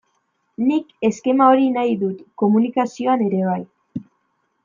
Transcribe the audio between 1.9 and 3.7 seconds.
dut komunikazioan ere bai.